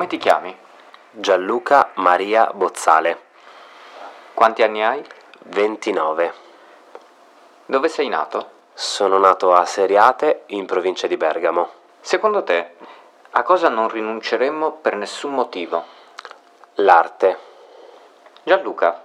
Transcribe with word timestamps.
Come 0.00 0.12
ti 0.12 0.16
chiami? 0.16 0.56
Gianluca 1.10 1.90
Maria 1.96 2.50
Bozzale, 2.54 3.20
Quanti 4.32 4.62
anni 4.62 4.82
hai? 4.82 5.04
29. 5.40 6.32
Dove 7.66 7.88
sei 7.88 8.08
nato? 8.08 8.50
Sono 8.72 9.18
nato 9.18 9.52
a 9.52 9.66
Seriate, 9.66 10.44
in 10.46 10.64
provincia 10.64 11.06
di 11.06 11.18
Bergamo. 11.18 11.68
Secondo 12.00 12.42
te, 12.44 12.76
a 13.32 13.42
cosa 13.42 13.68
non 13.68 13.90
rinunceremmo 13.90 14.72
per 14.80 14.96
nessun 14.96 15.34
motivo? 15.34 15.84
L'arte. 16.76 17.38
Gianluca, 18.42 19.02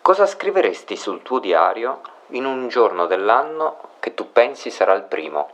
cosa 0.00 0.26
scriveresti 0.26 0.94
sul 0.94 1.22
tuo 1.22 1.40
diario 1.40 2.02
in 2.28 2.44
un 2.44 2.68
giorno 2.68 3.06
dell'anno 3.06 3.94
che 3.98 4.14
tu 4.14 4.30
pensi 4.30 4.70
sarà 4.70 4.92
il 4.92 5.02
primo? 5.02 5.50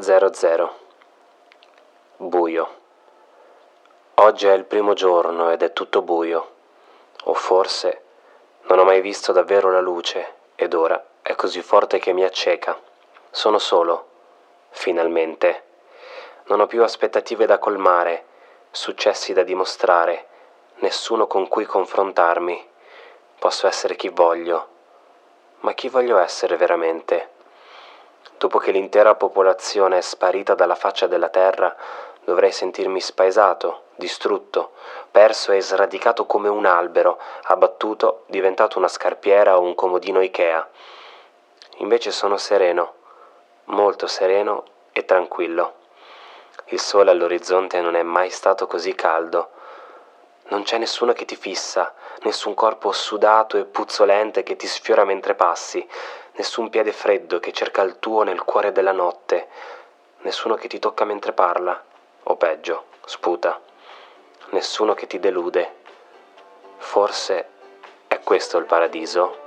01000. 0.00 0.70
Buio. 2.18 2.68
Oggi 4.14 4.46
è 4.46 4.52
il 4.52 4.64
primo 4.64 4.92
giorno 4.92 5.50
ed 5.50 5.62
è 5.62 5.72
tutto 5.72 6.02
buio. 6.02 6.50
O 7.24 7.34
forse 7.34 8.02
non 8.68 8.78
ho 8.78 8.84
mai 8.84 9.00
visto 9.00 9.32
davvero 9.32 9.72
la 9.72 9.80
luce 9.80 10.34
ed 10.54 10.74
ora 10.74 11.04
è 11.20 11.34
così 11.34 11.60
forte 11.62 11.98
che 11.98 12.12
mi 12.12 12.22
acceca. 12.22 12.80
Sono 13.30 13.58
solo, 13.58 14.08
finalmente. 14.70 15.64
Non 16.44 16.60
ho 16.60 16.66
più 16.66 16.84
aspettative 16.84 17.44
da 17.46 17.58
colmare, 17.58 18.24
successi 18.70 19.32
da 19.32 19.42
dimostrare, 19.42 20.28
nessuno 20.76 21.26
con 21.26 21.48
cui 21.48 21.64
confrontarmi. 21.64 22.68
Posso 23.40 23.66
essere 23.66 23.96
chi 23.96 24.10
voglio. 24.10 24.68
Ma 25.60 25.72
chi 25.72 25.88
voglio 25.88 26.18
essere 26.18 26.56
veramente? 26.56 27.36
Dopo 28.38 28.58
che 28.58 28.70
l'intera 28.70 29.16
popolazione 29.16 29.98
è 29.98 30.00
sparita 30.00 30.54
dalla 30.54 30.76
faccia 30.76 31.08
della 31.08 31.28
terra, 31.28 31.74
dovrei 32.22 32.52
sentirmi 32.52 33.00
spaesato, 33.00 33.86
distrutto, 33.96 34.74
perso 35.10 35.50
e 35.50 35.60
sradicato 35.60 36.24
come 36.24 36.48
un 36.48 36.64
albero, 36.64 37.18
abbattuto, 37.42 38.22
diventato 38.26 38.78
una 38.78 38.86
scarpiera 38.86 39.58
o 39.58 39.62
un 39.62 39.74
comodino 39.74 40.20
Ikea. 40.20 40.68
Invece 41.78 42.12
sono 42.12 42.36
sereno, 42.36 42.94
molto 43.64 44.06
sereno 44.06 44.64
e 44.92 45.04
tranquillo. 45.04 45.74
Il 46.66 46.78
sole 46.78 47.10
all'orizzonte 47.10 47.80
non 47.80 47.96
è 47.96 48.02
mai 48.02 48.30
stato 48.30 48.68
così 48.68 48.94
caldo. 48.94 49.50
Non 50.50 50.62
c'è 50.62 50.78
nessuno 50.78 51.12
che 51.12 51.24
ti 51.24 51.34
fissa, 51.34 51.92
nessun 52.22 52.54
corpo 52.54 52.92
sudato 52.92 53.56
e 53.56 53.64
puzzolente 53.64 54.44
che 54.44 54.54
ti 54.54 54.66
sfiora 54.66 55.04
mentre 55.04 55.34
passi, 55.34 55.86
nessun 56.38 56.70
piede 56.70 56.92
freddo 56.92 57.40
che 57.40 57.52
cerca 57.52 57.82
il 57.82 57.98
tuo 57.98 58.22
nel 58.22 58.44
cuore 58.44 58.70
della 58.70 58.92
notte, 58.92 59.48
nessuno 60.18 60.54
che 60.54 60.68
ti 60.68 60.78
tocca 60.78 61.04
mentre 61.04 61.32
parla, 61.32 61.84
o 62.22 62.36
peggio, 62.36 62.84
sputa, 63.04 63.60
nessuno 64.50 64.94
che 64.94 65.08
ti 65.08 65.18
delude. 65.18 65.74
Forse 66.76 67.48
è 68.06 68.20
questo 68.20 68.56
il 68.58 68.66
paradiso? 68.66 69.46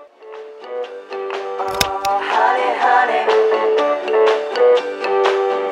Oh, 1.57 2.19
honey, 2.19 2.75
honey. 2.77 3.25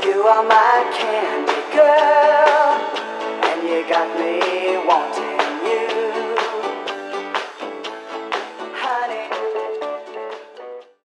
You 0.04 0.26
are 0.26 0.44
my 0.44 0.90
candy 0.96 1.62
girl, 1.74 2.80
and 3.42 3.68
you 3.68 3.86
got 3.88 4.08
me. 4.18 4.39